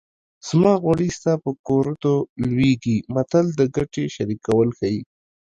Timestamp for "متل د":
3.13-3.61